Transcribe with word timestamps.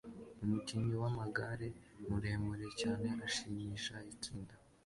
Umukinyi 0.43 0.93
wamagare 1.03 1.67
muremure 2.07 2.67
cyane 2.81 3.07
ashimisha 3.27 3.95
itsinda 4.13 4.53